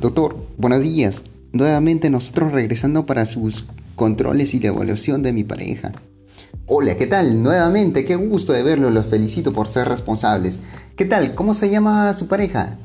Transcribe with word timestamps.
doctor, 0.00 0.34
buenos 0.56 0.80
días. 0.80 1.22
Nuevamente 1.52 2.08
nosotros 2.08 2.52
regresando 2.52 3.04
para 3.04 3.26
sus 3.26 3.66
controles 3.96 4.54
y 4.54 4.60
la 4.60 4.68
evaluación 4.68 5.22
de 5.22 5.34
mi 5.34 5.44
pareja. 5.44 5.92
Hola, 6.66 6.96
¿qué 6.96 7.06
tal? 7.06 7.42
Nuevamente, 7.42 8.06
qué 8.06 8.16
gusto 8.16 8.54
de 8.54 8.62
verlo, 8.62 8.90
los 8.90 9.06
felicito 9.06 9.52
por 9.52 9.68
ser 9.68 9.88
responsables. 9.88 10.58
¿Qué 10.96 11.04
tal? 11.04 11.34
¿Cómo 11.34 11.52
se 11.52 11.70
llama 11.70 12.12
su 12.14 12.28
pareja? 12.28 12.78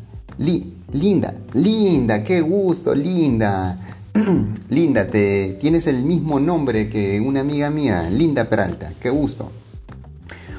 linda, 0.92 1.34
linda, 1.54 2.24
qué 2.24 2.42
gusto, 2.42 2.94
linda. 2.94 3.80
linda, 4.70 5.10
te 5.10 5.58
tienes 5.60 5.88
el 5.88 6.04
mismo 6.04 6.42
nombre 6.42 6.90
que 6.90 7.22
una 7.22 7.40
amiga 7.42 7.70
mía, 7.70 8.10
Linda 8.10 8.50
Peralta, 8.50 8.94
qué 9.00 9.10
gusto. 9.10 9.52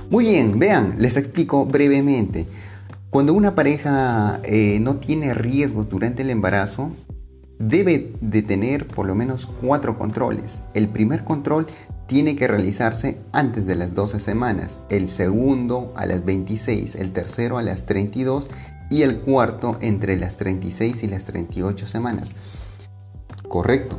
Muy 0.09 0.25
bien, 0.25 0.59
vean, 0.59 0.95
les 0.99 1.17
explico 1.19 1.67
brevemente. 1.67 2.47
Cuando 3.17 3.33
una 3.33 3.55
pareja 3.55 4.41
eh, 4.45 4.79
no 4.79 4.97
tiene 4.97 5.33
riesgos 5.33 5.89
durante 5.89 6.21
el 6.21 6.29
embarazo, 6.29 6.91
debe 7.59 8.13
de 8.21 8.43
tener 8.43 8.87
por 8.87 9.07
lo 9.07 9.15
menos 9.15 9.47
cuatro 9.47 9.97
controles. 9.97 10.65
El 10.75 10.91
primer 10.91 11.25
control 11.25 11.67
tiene 12.09 12.37
que 12.37 12.47
realizarse 12.47 13.23
antes 13.33 13.67
de 13.67 13.75
las 13.75 13.95
12 13.95 14.21
semanas, 14.21 14.83
el 14.91 15.09
segundo 15.09 15.95
a 15.97 16.05
las 16.05 16.27
26, 16.27 16.95
el 16.97 17.13
tercero 17.13 17.57
a 17.57 17.63
las 17.63 17.87
32 17.87 18.51
y 18.91 19.01
el 19.01 19.23
cuarto 19.23 19.79
entre 19.81 20.19
las 20.19 20.37
36 20.37 21.03
y 21.03 21.07
las 21.07 21.25
38 21.25 21.87
semanas. 21.87 22.35
Correcto. 23.49 23.99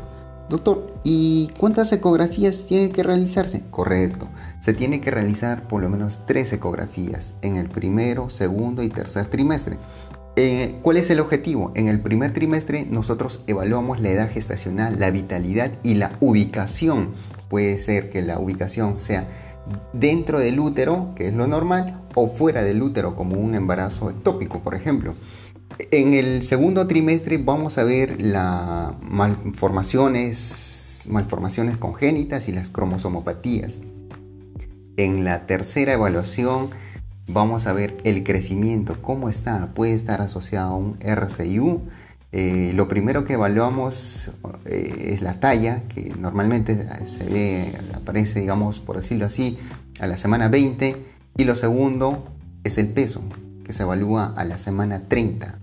Doctor, 0.50 0.94
¿y 1.04 1.50
cuántas 1.58 1.92
ecografías 1.92 2.66
tiene 2.66 2.90
que 2.90 3.04
realizarse? 3.04 3.64
Correcto. 3.70 4.30
Se 4.62 4.74
tiene 4.74 5.02
que 5.02 5.12
realizar 5.12 5.68
por 5.68 5.82
lo 5.82 5.90
menos 5.90 6.26
tres 6.26 6.54
ecografías 6.54 7.34
en 7.42 7.58
el 7.58 7.68
primero, 7.68 8.30
segundo 8.30 8.82
y 8.82 8.90
tercer 8.90 9.26
trimestre. 9.26 9.78
Eh, 10.38 10.78
¿Cuál 10.84 10.98
es 10.98 11.10
el 11.10 11.20
objetivo? 11.20 11.72
En 11.76 11.88
el 11.88 12.00
primer 12.00 12.32
trimestre 12.32 12.86
nosotros 12.86 13.42
evaluamos 13.48 14.00
la 14.00 14.10
edad 14.10 14.32
gestacional, 14.32 15.00
la 15.00 15.12
vitalidad 15.12 15.72
y 15.84 15.96
la 15.96 16.12
ubicación. 16.22 17.10
Puede 17.50 17.78
ser 17.78 18.10
que 18.10 18.22
la 18.22 18.40
ubicación 18.40 19.02
sea 19.02 19.28
dentro 19.92 20.40
del 20.40 20.60
útero, 20.60 21.14
que 21.16 21.28
es 21.28 21.34
lo 21.34 21.48
normal, 21.48 22.02
o 22.16 22.28
fuera 22.28 22.64
del 22.64 22.82
útero, 22.82 23.16
como 23.16 23.36
un 23.36 23.54
embarazo 23.56 24.10
ectópico, 24.10 24.60
por 24.60 24.76
ejemplo. 24.76 25.14
En 25.80 26.14
el 26.14 26.42
segundo 26.42 26.88
trimestre 26.88 27.38
vamos 27.38 27.78
a 27.78 27.84
ver 27.84 28.22
las 28.22 29.00
malformaciones, 29.02 31.06
malformaciones 31.10 31.78
congénitas 31.78 32.48
y 32.48 32.52
las 32.52 32.70
cromosomopatías. 32.70 33.82
En 34.98 35.24
la 35.24 35.46
tercera 35.46 35.94
evaluación 35.94 36.70
vamos 37.28 37.68
a 37.68 37.74
ver 37.74 37.98
el 38.04 38.24
crecimiento, 38.24 38.98
cómo 39.02 39.30
está, 39.30 39.74
puede 39.76 39.94
estar 39.94 40.22
asociado 40.22 40.72
a 40.72 40.76
un 40.76 40.98
RCIU. 41.00 41.82
Eh, 42.32 42.72
lo 42.74 42.88
primero 42.88 43.24
que 43.24 43.34
evaluamos 43.34 44.32
eh, 44.66 45.12
es 45.14 45.22
la 45.22 45.40
talla, 45.40 45.84
que 45.90 46.12
normalmente 46.20 46.88
se 47.06 47.24
ve, 47.26 47.72
aparece, 47.94 48.40
digamos, 48.40 48.80
por 48.80 48.98
decirlo 48.98 49.28
así, 49.28 49.60
a 50.00 50.08
la 50.08 50.18
semana 50.18 50.50
20, 50.50 50.96
y 51.38 51.44
lo 51.44 51.56
segundo 51.56 52.26
es 52.64 52.78
el 52.78 52.90
peso, 52.90 53.22
que 53.68 53.74
se 53.74 53.84
evalúa 53.84 54.34
a 54.38 54.46
la 54.46 54.58
semana 54.58 55.10
30. 55.10 55.60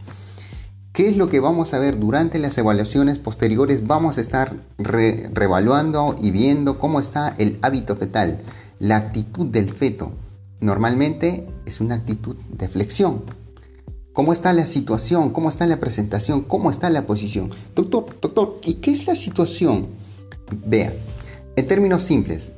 ¿Qué 0.92 1.08
es 1.08 1.16
lo 1.16 1.28
que 1.28 1.40
vamos 1.40 1.72
a 1.72 1.78
ver 1.78 1.98
durante 1.98 2.38
las 2.38 2.56
evaluaciones 2.58 3.18
posteriores? 3.18 3.86
Vamos 3.86 4.18
a 4.18 4.20
estar 4.20 4.56
reevaluando 4.78 6.14
y 6.20 6.30
viendo 6.30 6.78
cómo 6.78 7.00
está 7.00 7.34
el 7.38 7.58
hábito 7.62 7.96
fetal, 7.96 8.42
la 8.78 8.96
actitud 8.96 9.46
del 9.46 9.70
feto. 9.72 10.12
Normalmente 10.60 11.48
es 11.64 11.80
una 11.80 11.96
actitud 11.96 12.36
de 12.50 12.68
flexión. 12.68 13.24
¿Cómo 14.12 14.32
está 14.32 14.52
la 14.52 14.66
situación? 14.66 15.30
¿Cómo 15.30 15.48
está 15.48 15.66
la 15.66 15.80
presentación? 15.80 16.42
¿Cómo 16.42 16.70
está 16.70 16.90
la 16.90 17.06
posición? 17.06 17.50
Doctor, 17.74 18.20
doctor, 18.20 18.60
¿y 18.62 18.74
qué 18.74 18.92
es 18.92 19.06
la 19.06 19.16
situación? 19.16 19.88
Vea, 20.66 20.92
en 21.56 21.66
términos 21.66 22.02
simples, 22.02 22.52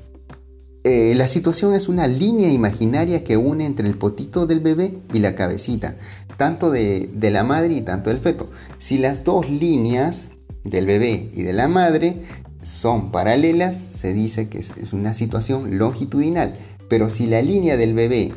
eh, 0.89 1.17
la 1.17 1.27
situación 1.27 1.75
es 1.75 1.89
una 1.89 2.07
línea 2.07 2.49
imaginaria 2.53 3.25
que 3.25 3.37
une 3.37 3.67
entre 3.67 3.89
el 3.89 3.99
potito 3.99 4.47
del 4.47 4.61
bebé 4.61 5.01
y 5.13 5.19
la 5.19 5.35
cabecita, 5.35 5.97
tanto 6.37 6.71
de, 6.71 7.11
la 7.21 7.43
madre 7.43 7.75
y 7.75 7.81
tanto 7.81 8.11
del 8.11 8.21
feto. 8.21 8.51
Si 8.79 8.97
las 8.97 9.25
dos 9.25 9.51
líneas 9.51 10.29
del 10.63 10.87
bebé 10.87 11.29
y 11.35 11.43
de 11.43 11.53
la 11.53 11.67
madre 11.67 12.23
son 12.63 13.11
paralelas, 13.11 13.75
se 13.75 14.13
dice 14.13 14.49
que 14.49 14.61
es, 14.61 14.93
una 14.93 15.13
situación 15.13 15.77
longitudinal. 15.77 16.57
Pero 16.89 17.11
si 17.11 17.27
la 17.27 17.43
línea 17.43 17.77
del 17.77 17.93
bebé 17.93 18.33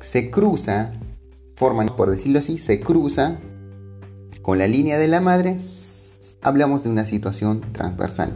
se 0.00 0.32
cruza, 0.32 0.94
forman, 1.54 1.86
por 1.96 2.10
decirlo 2.10 2.40
así, 2.40 2.58
se 2.58 2.80
cruza 2.80 3.38
con 4.42 4.58
la 4.58 4.66
línea 4.66 4.98
de 4.98 5.06
la 5.06 5.20
madre, 5.20 5.58
hablamos 6.42 6.82
de 6.82 6.88
una 6.88 7.06
situación 7.06 7.60
transversal. 7.70 8.34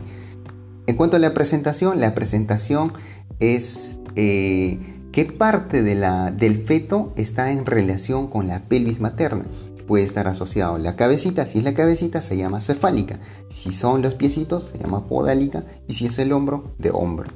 En 0.86 0.96
cuanto 0.96 1.16
a 1.16 1.20
la 1.20 1.32
presentación, 1.32 2.00
la 2.00 2.14
presentación 2.14 2.92
es 3.38 3.98
eh, 4.16 4.78
qué 5.12 5.26
parte 5.26 5.82
del 5.82 6.62
feto 6.64 7.12
está 7.16 7.52
en 7.52 7.66
relación 7.66 8.26
con 8.26 8.48
la 8.48 8.64
pelvis 8.64 9.00
materna. 9.00 9.44
Puede 9.86 10.04
estar 10.04 10.26
asociado 10.26 10.78
la 10.78 10.96
cabecita, 10.96 11.46
si 11.46 11.58
es 11.58 11.64
la 11.64 11.74
cabecita 11.74 12.22
se 12.22 12.36
llama 12.36 12.60
cefálica, 12.60 13.20
si 13.48 13.72
son 13.72 14.02
los 14.02 14.14
piecitos 14.14 14.72
se 14.72 14.78
llama 14.78 15.06
podálica 15.06 15.64
y 15.86 15.94
si 15.94 16.06
es 16.06 16.18
el 16.18 16.32
hombro, 16.32 16.74
de 16.78 16.90
hombro. 16.90 17.30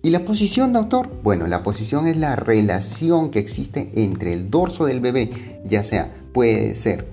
¿Y 0.00 0.10
la 0.10 0.24
posición, 0.24 0.72
doctor? 0.72 1.10
Bueno, 1.22 1.46
la 1.48 1.62
posición 1.62 2.06
es 2.06 2.16
la 2.16 2.36
relación 2.36 3.30
que 3.30 3.40
existe 3.40 3.90
entre 3.96 4.32
el 4.32 4.48
dorso 4.48 4.86
del 4.86 5.00
bebé, 5.00 5.60
ya 5.66 5.82
sea, 5.82 6.14
puede 6.32 6.74
ser 6.74 7.08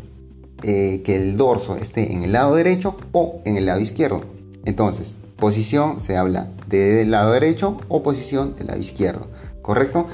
eh, 0.62 1.02
que 1.04 1.16
el 1.16 1.36
dorso 1.36 1.78
esté 1.78 2.14
en 2.14 2.24
el 2.24 2.34
lado 2.34 2.56
derecho 2.56 2.96
o 3.12 3.42
en 3.44 3.58
el 3.58 3.66
lado 3.66 3.80
izquierdo. 3.80 4.22
Entonces, 4.66 5.16
Posición 5.38 6.00
se 6.00 6.18
habla 6.18 6.50
del 6.68 7.12
lado 7.12 7.32
derecho 7.34 7.78
o 7.88 8.04
posición 8.04 8.56
del 8.56 8.68
lado 8.68 8.80
izquierdo, 8.80 9.30
¿correcto? 9.62 10.08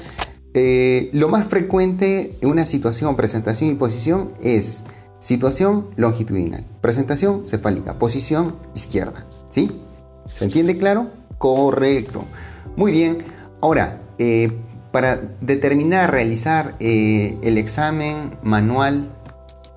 Eh, 0.54 1.08
lo 1.12 1.28
más 1.28 1.46
frecuente 1.46 2.36
en 2.40 2.50
una 2.50 2.66
situación, 2.66 3.16
presentación 3.16 3.70
y 3.70 3.74
posición 3.74 4.32
es 4.42 4.84
situación 5.18 5.88
longitudinal, 5.96 6.66
presentación 6.80 7.46
cefálica, 7.46 7.98
posición 7.98 8.56
izquierda, 8.74 9.26
¿sí? 9.50 9.80
¿Se 10.28 10.44
entiende 10.44 10.76
claro? 10.76 11.10
Correcto. 11.38 12.24
Muy 12.76 12.92
bien. 12.92 13.18
Ahora, 13.60 14.00
eh, 14.18 14.52
para 14.90 15.20
determinar, 15.40 16.10
realizar 16.10 16.74
eh, 16.80 17.38
el 17.42 17.56
examen 17.56 18.36
manual, 18.42 19.10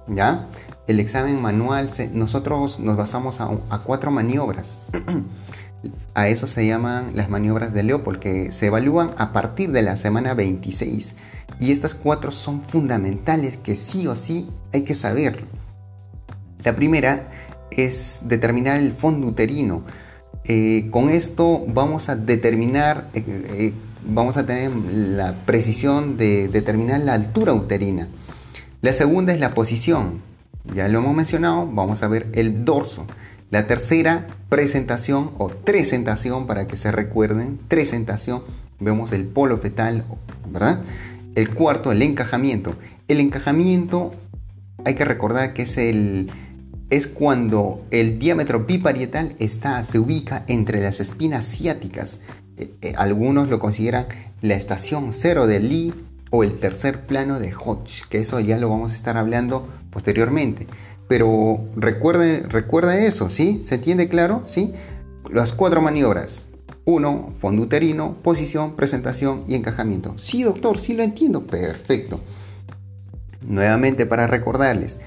¿ya? 0.07 0.47
El 0.87 0.99
examen 0.99 1.41
manual, 1.41 1.89
nosotros 2.13 2.79
nos 2.79 2.95
basamos 2.95 3.41
a, 3.41 3.49
cuatro 3.83 4.11
maniobras. 4.11 4.79
a 6.13 6.27
eso 6.27 6.47
se 6.47 6.65
llaman 6.65 7.11
las 7.15 7.29
maniobras 7.29 7.73
de 7.73 7.83
Leopold, 7.83 8.19
que 8.19 8.51
se 8.51 8.67
evalúan 8.67 9.11
a 9.17 9.33
partir 9.33 9.71
de 9.71 9.81
la 9.81 9.95
semana 9.95 10.33
26. 10.33 11.15
Y 11.59 11.71
estas 11.71 11.95
cuatro 11.95 12.31
son 12.31 12.61
fundamentales 12.61 13.57
que 13.57 13.75
sí 13.75 14.07
o 14.07 14.15
sí 14.15 14.49
hay 14.73 14.83
que 14.83 14.95
saber. 14.95 15.45
La 16.63 16.75
primera 16.75 17.29
es 17.71 18.21
determinar 18.25 18.77
el 18.77 18.93
fondo 18.93 19.27
uterino. 19.27 19.83
Eh, 20.43 20.89
con 20.91 21.09
esto 21.09 21.63
vamos 21.67 22.09
a 22.09 22.15
determinar, 22.15 23.09
eh, 23.15 23.23
eh, 23.27 23.73
vamos 24.07 24.37
a 24.37 24.45
tener 24.45 24.71
la 24.71 25.33
precisión 25.45 26.17
de 26.17 26.47
determinar 26.47 27.01
la 27.01 27.13
altura 27.13 27.53
uterina. 27.53 28.07
La 28.81 28.93
segunda 28.93 29.33
es 29.33 29.39
la 29.39 29.55
posición 29.55 30.21
ya 30.73 30.87
lo 30.87 30.99
hemos 30.99 31.15
mencionado, 31.15 31.67
vamos 31.67 32.03
a 32.03 32.07
ver 32.07 32.27
el 32.33 32.65
dorso. 32.65 33.05
La 33.51 33.67
tercera, 33.67 34.27
presentación 34.49 35.31
o 35.37 35.49
presentación, 35.49 36.47
para 36.47 36.67
que 36.67 36.75
se 36.75 36.91
recuerden, 36.91 37.59
presentación, 37.67 38.43
vemos 38.79 39.11
el 39.11 39.25
polo 39.25 39.57
fetal, 39.59 40.05
¿verdad? 40.51 40.81
El 41.35 41.49
cuarto, 41.53 41.91
el 41.91 42.01
encajamiento. 42.01 42.75
El 43.07 43.19
encajamiento, 43.19 44.11
hay 44.83 44.95
que 44.95 45.05
recordar 45.05 45.53
que 45.53 45.63
es 45.63 45.77
el 45.77 46.31
es 46.89 47.07
cuando 47.07 47.83
el 47.91 48.19
diámetro 48.19 48.65
biparietal 48.65 49.35
está, 49.39 49.83
se 49.83 49.99
ubica 49.99 50.43
entre 50.47 50.81
las 50.81 50.99
espinas 50.99 51.47
ciáticas. 51.47 52.19
Eh, 52.57 52.71
eh, 52.81 52.93
algunos 52.95 53.49
lo 53.49 53.59
consideran 53.59 54.05
la 54.41 54.55
estación 54.55 55.11
cero 55.11 55.47
de 55.47 55.59
Lee 55.59 55.93
o 56.35 56.43
el 56.43 56.59
tercer 56.59 57.05
plano 57.05 57.39
de 57.39 57.53
Hodge, 57.53 58.03
que 58.09 58.19
eso 58.19 58.39
ya 58.39 58.57
lo 58.57 58.69
vamos 58.69 58.91
a 58.91 58.95
estar 58.95 59.15
hablando 59.17 59.67
posteriormente. 59.89 60.67
Pero 61.07 61.63
recuerde, 61.75 62.41
recuerda 62.41 62.97
eso, 62.97 63.29
¿sí? 63.29 63.61
¿Se 63.63 63.75
entiende 63.75 64.09
claro? 64.09 64.43
¿Sí? 64.45 64.73
Las 65.31 65.53
cuatro 65.53 65.81
maniobras. 65.81 66.45
Uno, 66.83 67.33
fondo 67.39 67.63
uterino, 67.63 68.17
posición, 68.21 68.75
presentación 68.75 69.43
y 69.47 69.55
encajamiento. 69.55 70.13
Sí, 70.17 70.43
doctor, 70.43 70.77
sí 70.77 70.93
lo 70.93 71.03
entiendo. 71.03 71.45
Perfecto. 71.45 72.19
Nuevamente 73.47 74.05
para 74.05 74.27
recordarles, 74.27 74.99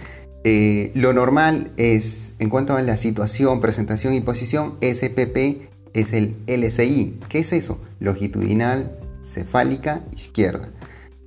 eh, 0.44 0.92
lo 0.94 1.12
normal 1.12 1.72
es, 1.76 2.34
en 2.38 2.48
cuanto 2.48 2.76
a 2.76 2.82
la 2.82 2.96
situación, 2.96 3.60
presentación 3.60 4.14
y 4.14 4.20
posición, 4.20 4.76
SPP 4.80 5.68
es 5.92 6.12
el 6.12 6.36
LCI. 6.46 7.20
¿Qué 7.28 7.40
es 7.40 7.52
eso? 7.52 7.80
Longitudinal, 8.00 8.96
cefálica, 9.22 10.02
izquierda. 10.14 10.70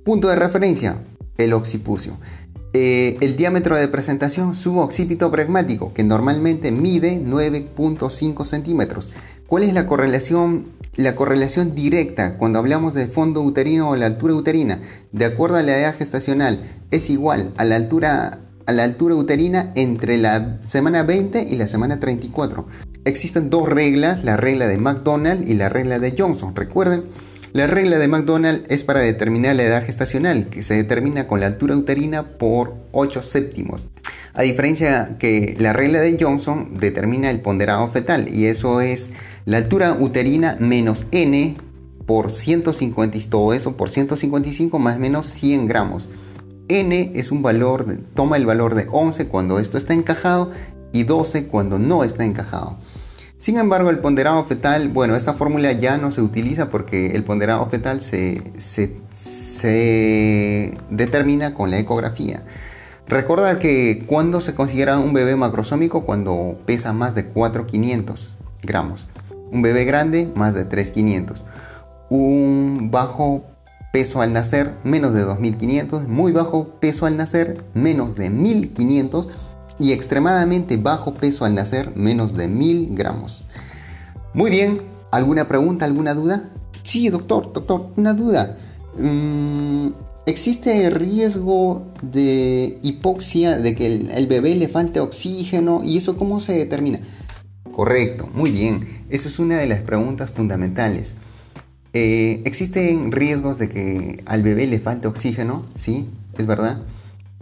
Punto 0.04 0.28
de 0.28 0.34
referencia, 0.34 1.04
el 1.38 1.52
occipucio. 1.52 2.18
Eh, 2.72 3.18
el 3.20 3.36
diámetro 3.36 3.76
de 3.76 3.86
presentación 3.86 4.56
suboccipito 4.56 5.30
pragmático, 5.30 5.92
que 5.94 6.02
normalmente 6.02 6.72
mide 6.72 7.22
9.5 7.24 8.44
centímetros. 8.44 9.08
¿Cuál 9.46 9.62
es 9.62 9.72
la 9.72 9.86
correlación, 9.86 10.70
la 10.96 11.14
correlación 11.14 11.76
directa 11.76 12.36
cuando 12.36 12.58
hablamos 12.58 12.94
del 12.94 13.08
fondo 13.08 13.42
uterino 13.42 13.90
o 13.90 13.96
la 13.96 14.06
altura 14.06 14.34
uterina? 14.34 14.80
De 15.12 15.24
acuerdo 15.24 15.58
a 15.58 15.62
la 15.62 15.78
edad 15.78 15.94
gestacional, 15.94 16.62
es 16.90 17.08
igual 17.08 17.52
a 17.56 17.64
la 17.64 17.76
altura, 17.76 18.40
a 18.66 18.72
la 18.72 18.82
altura 18.82 19.14
uterina 19.14 19.70
entre 19.76 20.18
la 20.18 20.58
semana 20.66 21.04
20 21.04 21.46
y 21.48 21.54
la 21.54 21.68
semana 21.68 22.00
34. 22.00 22.66
Existen 23.04 23.50
dos 23.50 23.68
reglas, 23.68 24.24
la 24.24 24.36
regla 24.36 24.66
de 24.66 24.78
McDonald 24.78 25.48
y 25.48 25.54
la 25.54 25.68
regla 25.68 26.00
de 26.00 26.14
Johnson. 26.18 26.56
Recuerden, 26.56 27.04
la 27.52 27.66
regla 27.66 27.98
de 27.98 28.08
McDonald 28.08 28.64
es 28.68 28.82
para 28.82 29.00
determinar 29.00 29.56
la 29.56 29.64
edad 29.64 29.84
gestacional, 29.84 30.48
que 30.48 30.62
se 30.62 30.74
determina 30.74 31.26
con 31.26 31.40
la 31.40 31.46
altura 31.46 31.76
uterina 31.76 32.38
por 32.38 32.74
8 32.92 33.22
séptimos. 33.22 33.86
A 34.32 34.42
diferencia 34.42 35.16
que 35.18 35.54
la 35.58 35.74
regla 35.74 36.00
de 36.00 36.16
Johnson 36.18 36.78
determina 36.80 37.28
el 37.28 37.42
ponderado 37.42 37.90
fetal, 37.90 38.34
y 38.34 38.46
eso 38.46 38.80
es 38.80 39.10
la 39.44 39.58
altura 39.58 39.92
uterina 39.92 40.56
menos 40.60 41.04
n 41.10 41.56
por 42.06 42.30
150, 42.30 43.18
todo 43.28 43.52
eso 43.52 43.76
por 43.76 43.90
155 43.90 44.78
más 44.78 44.98
menos 44.98 45.28
100 45.28 45.68
gramos. 45.68 46.08
N 46.68 47.12
es 47.14 47.30
un 47.30 47.42
valor, 47.42 47.98
toma 48.14 48.38
el 48.38 48.46
valor 48.46 48.74
de 48.74 48.86
11 48.90 49.26
cuando 49.26 49.58
esto 49.58 49.76
está 49.76 49.92
encajado 49.92 50.52
y 50.92 51.02
12 51.02 51.48
cuando 51.48 51.78
no 51.78 52.02
está 52.02 52.24
encajado. 52.24 52.78
Sin 53.42 53.58
embargo, 53.58 53.90
el 53.90 53.98
ponderado 53.98 54.44
fetal, 54.44 54.86
bueno, 54.86 55.16
esta 55.16 55.34
fórmula 55.34 55.72
ya 55.72 55.98
no 55.98 56.12
se 56.12 56.22
utiliza 56.22 56.70
porque 56.70 57.16
el 57.16 57.24
ponderado 57.24 57.66
fetal 57.66 58.00
se, 58.00 58.40
determina 60.90 61.52
con 61.52 61.72
la 61.72 61.80
ecografía. 61.80 62.44
Recuerda 63.08 63.58
que 63.58 64.04
cuando 64.06 64.40
se 64.40 64.54
considera 64.54 65.00
un 65.00 65.12
bebé 65.12 65.34
macrosómico 65.34 66.04
cuando 66.04 66.56
pesa 66.66 66.92
más 66.92 67.16
de 67.16 67.26
4,500 67.26 68.36
gramos. 68.62 69.08
Un 69.50 69.60
bebé 69.60 69.86
grande, 69.86 70.30
más 70.36 70.54
de 70.54 70.64
3,500. 70.64 71.44
Un 72.10 72.90
bajo 72.92 73.42
peso 73.92 74.22
al 74.22 74.32
nacer, 74.32 74.70
menos 74.84 75.14
de 75.14 75.26
2.500. 75.26 76.06
Muy 76.06 76.30
bajo 76.30 76.76
peso 76.78 77.06
al 77.06 77.16
nacer, 77.16 77.64
menos 77.74 78.14
de 78.14 78.30
1.500 78.30 79.30
y 79.78 79.92
extremadamente 79.92 80.76
bajo 80.76 81.14
peso 81.14 81.44
al 81.44 81.54
nacer, 81.54 81.96
menos 81.96 82.36
de 82.36 82.48
1000 82.48 82.94
gramos. 82.94 83.44
Muy 84.34 84.50
bien, 84.50 84.82
¿alguna 85.10 85.48
pregunta, 85.48 85.84
alguna 85.84 86.14
duda? 86.14 86.50
Sí, 86.84 87.08
doctor, 87.08 87.52
doctor, 87.52 87.90
una 87.96 88.14
duda. 88.14 88.58
Mm, 88.98 89.88
¿Existe 90.24 90.88
riesgo 90.90 91.86
de 92.00 92.78
hipoxia, 92.82 93.58
de 93.58 93.74
que 93.74 93.86
el, 93.86 94.26
bebé 94.26 94.54
le 94.54 94.68
falte 94.68 95.00
oxígeno? 95.00 95.82
¿Y 95.84 95.98
eso 95.98 96.16
cómo 96.16 96.40
se 96.40 96.52
determina? 96.52 97.00
Correcto, 97.72 98.28
muy 98.32 98.50
bien. 98.50 99.04
Eso 99.10 99.28
es 99.28 99.38
una 99.38 99.58
de 99.58 99.66
las 99.66 99.80
preguntas 99.80 100.30
fundamentales. 100.30 101.14
Eh, 101.92 102.42
¿Existen 102.44 103.12
riesgos 103.12 103.58
de 103.58 103.68
que 103.68 104.22
al 104.24 104.42
bebé 104.42 104.66
le 104.66 104.80
falte 104.80 105.08
oxígeno? 105.08 105.66
Sí, 105.74 106.06
es 106.38 106.46
verdad. 106.46 106.82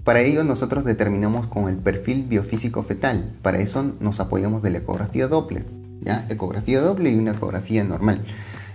Para 0.04 0.20
ello 0.20 0.44
nosotros 0.44 0.84
determinamos 0.84 1.46
con 1.46 1.68
el 1.68 1.76
perfil 1.76 2.24
biofísico 2.24 2.82
fetal. 2.82 3.32
Para 3.42 3.60
eso 3.60 3.94
nos 4.00 4.20
apoyamos 4.20 4.62
de 4.62 4.70
la 4.70 4.78
ecografía 4.78 5.28
doble. 5.28 5.64
¿ya? 6.00 6.26
Ecografía 6.28 6.80
doble 6.80 7.10
y 7.10 7.16
una 7.16 7.32
ecografía 7.32 7.84
normal. 7.84 8.24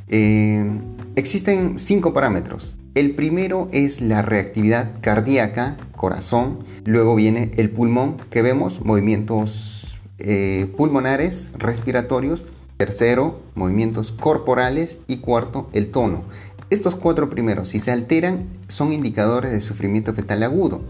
Eh, 0.07 0.69
existen 1.15 1.79
cinco 1.79 2.13
parámetros. 2.13 2.75
El 2.93 3.15
primero 3.15 3.67
es 3.71 3.99
la 3.99 4.21
reactividad 4.21 4.91
cardíaca, 5.01 5.77
corazón. 5.95 6.59
Luego 6.85 7.15
viene 7.15 7.51
el 7.57 7.69
pulmón, 7.69 8.17
que 8.29 8.41
vemos 8.41 8.85
movimientos 8.85 9.97
eh, 10.19 10.71
pulmonares, 10.77 11.49
respiratorios. 11.57 12.45
Tercero, 12.77 13.41
movimientos 13.55 14.11
corporales. 14.11 14.99
Y 15.07 15.17
cuarto, 15.17 15.69
el 15.73 15.89
tono. 15.89 16.23
Estos 16.69 16.95
cuatro 16.95 17.29
primeros, 17.29 17.69
si 17.69 17.79
se 17.79 17.91
alteran, 17.91 18.47
son 18.67 18.91
indicadores 18.91 19.51
de 19.51 19.61
sufrimiento 19.61 20.13
fetal 20.13 20.41
agudo. 20.43 20.81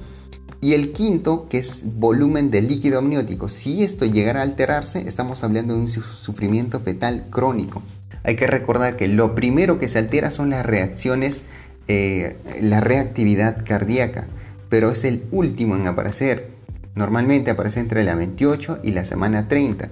Y 0.65 0.73
el 0.73 0.93
quinto, 0.93 1.47
que 1.47 1.59
es 1.59 1.85
volumen 1.99 2.49
de 2.49 2.63
líquido 2.63 2.97
amniótico. 2.97 3.49
Si 3.49 3.83
esto 3.83 4.03
llegara 4.03 4.39
a 4.39 4.43
alterarse, 4.43 5.07
estamos 5.07 5.43
hablando 5.43 5.75
de 5.75 5.81
un 5.81 5.87
sufrimiento 5.87 6.79
fetal 6.79 7.27
crónico. 7.29 7.83
Hay 8.23 8.35
que 8.35 8.47
recordar 8.47 8.97
que 8.97 9.07
lo 9.07 9.35
primero 9.35 9.77
que 9.77 9.87
se 9.87 9.99
altera 9.99 10.31
son 10.31 10.49
las 10.49 10.65
reacciones, 10.65 11.43
eh, 11.87 12.37
la 12.61 12.81
reactividad 12.81 13.63
cardíaca, 13.63 14.25
pero 14.67 14.89
es 14.89 15.03
el 15.03 15.25
último 15.29 15.75
en 15.75 15.85
aparecer. 15.85 16.49
Normalmente 16.95 17.51
aparece 17.51 17.79
entre 17.79 18.03
la 18.03 18.15
28 18.15 18.79
y 18.81 18.89
la 18.93 19.05
semana 19.05 19.47
30. 19.47 19.89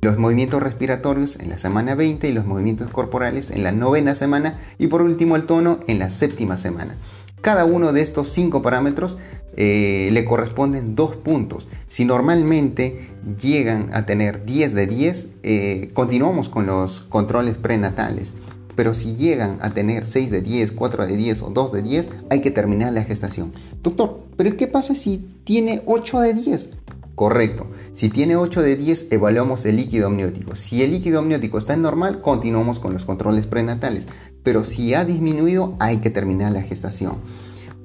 Los 0.00 0.16
movimientos 0.16 0.62
respiratorios 0.62 1.36
en 1.36 1.50
la 1.50 1.58
semana 1.58 1.94
20 1.96 2.30
y 2.30 2.32
los 2.32 2.46
movimientos 2.46 2.88
corporales 2.88 3.50
en 3.50 3.62
la 3.62 3.72
novena 3.72 4.14
semana 4.14 4.58
y 4.78 4.86
por 4.86 5.02
último 5.02 5.36
el 5.36 5.42
tono 5.42 5.80
en 5.86 5.98
la 5.98 6.08
séptima 6.08 6.56
semana. 6.56 6.96
Cada 7.44 7.66
uno 7.66 7.92
de 7.92 8.00
estos 8.00 8.30
cinco 8.30 8.62
parámetros 8.62 9.18
eh, 9.56 10.08
le 10.12 10.24
corresponden 10.24 10.94
dos 10.94 11.16
puntos. 11.16 11.68
Si 11.88 12.04
normalmente 12.04 13.08
llegan 13.40 13.90
a 13.92 14.06
tener 14.06 14.44
10 14.44 14.74
de 14.74 14.86
10, 14.86 15.28
eh, 15.42 15.90
continuamos 15.94 16.48
con 16.48 16.66
los 16.66 17.00
controles 17.00 17.56
prenatales. 17.56 18.34
Pero 18.76 18.92
si 18.92 19.14
llegan 19.14 19.58
a 19.60 19.70
tener 19.70 20.04
6 20.04 20.30
de 20.30 20.40
10, 20.40 20.72
4 20.72 21.06
de 21.06 21.16
10 21.16 21.42
o 21.42 21.50
2 21.50 21.72
de 21.72 21.82
10, 21.82 22.10
hay 22.30 22.40
que 22.40 22.50
terminar 22.50 22.92
la 22.92 23.04
gestación. 23.04 23.52
Doctor, 23.82 24.20
¿pero 24.36 24.56
qué 24.56 24.66
pasa 24.66 24.94
si 24.94 25.26
tiene 25.44 25.82
8 25.86 26.20
de 26.20 26.34
10? 26.34 26.70
Correcto. 27.14 27.68
Si 27.92 28.08
tiene 28.08 28.34
8 28.34 28.60
de 28.62 28.76
10, 28.76 29.06
evaluamos 29.10 29.64
el 29.64 29.76
líquido 29.76 30.08
amniótico. 30.08 30.56
Si 30.56 30.82
el 30.82 30.90
líquido 30.90 31.20
amniótico 31.20 31.58
está 31.58 31.74
en 31.74 31.82
normal, 31.82 32.20
continuamos 32.20 32.80
con 32.80 32.92
los 32.92 33.04
controles 33.04 33.46
prenatales. 33.46 34.08
Pero 34.42 34.64
si 34.64 34.94
ha 34.94 35.04
disminuido, 35.04 35.76
hay 35.78 35.98
que 35.98 36.10
terminar 36.10 36.50
la 36.50 36.62
gestación. 36.62 37.18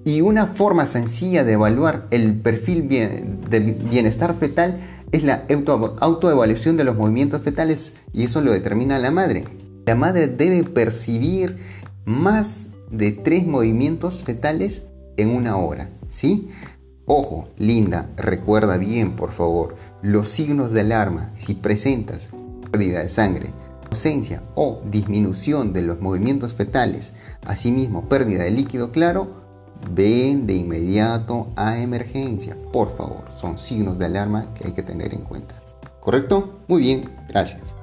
Y 0.05 0.21
una 0.21 0.47
forma 0.47 0.87
sencilla 0.87 1.43
de 1.43 1.53
evaluar 1.53 2.07
el 2.11 2.39
perfil 2.39 2.87
de 2.87 3.77
bienestar 3.89 4.33
fetal 4.33 4.79
es 5.11 5.23
la 5.23 5.45
autoevaluación 5.99 6.77
de 6.77 6.83
los 6.83 6.95
movimientos 6.95 7.41
fetales 7.41 7.93
y 8.13 8.23
eso 8.23 8.41
lo 8.41 8.51
determina 8.51 8.99
la 8.99 9.11
madre. 9.11 9.45
La 9.85 9.95
madre 9.95 10.27
debe 10.27 10.63
percibir 10.63 11.57
más 12.05 12.67
de 12.91 13.11
tres 13.11 13.45
movimientos 13.45 14.23
fetales 14.23 14.83
en 15.17 15.29
una 15.29 15.57
hora, 15.57 15.89
¿sí? 16.09 16.49
Ojo, 17.05 17.49
linda, 17.57 18.09
recuerda 18.17 18.77
bien, 18.77 19.15
por 19.15 19.31
favor, 19.31 19.75
los 20.01 20.29
signos 20.29 20.71
de 20.71 20.81
alarma 20.81 21.31
si 21.33 21.55
presentas 21.55 22.29
pérdida 22.71 22.99
de 22.99 23.09
sangre, 23.09 23.51
ausencia 23.89 24.43
o 24.55 24.81
disminución 24.89 25.73
de 25.73 25.81
los 25.81 26.01
movimientos 26.01 26.53
fetales, 26.53 27.13
asimismo 27.45 28.07
pérdida 28.07 28.43
de 28.43 28.51
líquido 28.51 28.91
claro, 28.91 29.38
ven 29.91 30.45
de 30.47 30.55
inmediato 30.55 31.47
a 31.55 31.79
emergencia, 31.79 32.57
por 32.71 32.95
favor, 32.95 33.25
son 33.39 33.57
signos 33.57 33.99
de 33.99 34.05
alarma 34.05 34.53
que 34.53 34.67
hay 34.67 34.73
que 34.73 34.83
tener 34.83 35.13
en 35.13 35.21
cuenta. 35.21 35.55
¿Correcto? 35.99 36.59
Muy 36.67 36.81
bien, 36.81 37.09
gracias. 37.27 37.78